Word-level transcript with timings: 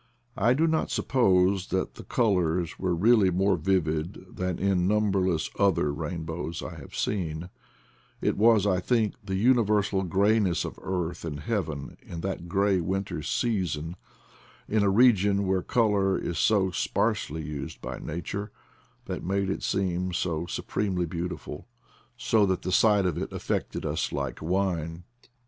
I 0.39 0.55
do 0.55 0.65
not 0.65 0.89
suppose 0.89 1.67
that 1.67 1.93
the 1.93 2.03
colors 2.03 2.79
were 2.79 2.95
really 2.95 3.29
more 3.29 3.55
vivid 3.55 4.35
than 4.35 4.57
in 4.57 4.87
numberless 4.87 5.51
other 5.59 5.93
rainbows 5.93 6.63
I 6.63 6.73
have 6.77 6.95
seen; 6.95 7.51
it 8.19 8.35
was, 8.35 8.65
I 8.65 8.79
think, 8.79 9.13
the 9.23 9.35
universal 9.35 10.01
grayness 10.01 10.65
of 10.65 10.79
earth 10.81 11.23
and 11.23 11.41
heaven 11.41 11.97
in 12.01 12.21
that 12.21 12.49
gray 12.49 12.79
winter 12.81 13.21
season, 13.21 13.95
in 14.67 14.81
a 14.81 14.89
region 14.89 15.45
where 15.45 15.61
color 15.61 16.17
is 16.17 16.39
so 16.39 16.71
sparsely 16.71 17.43
used 17.43 17.79
by 17.79 17.99
Nature, 17.99 18.51
that 19.05 19.23
made 19.23 19.51
it 19.51 19.61
seem 19.61 20.13
so 20.13 20.47
supremely 20.47 21.05
beautiful, 21.05 21.67
so 22.17 22.47
that 22.47 22.63
the 22.63 22.71
sight 22.71 23.05
of 23.05 23.19
it 23.19 23.31
affected 23.31 23.85
us 23.85 24.11
like 24.11 24.41
wine. 24.41 25.03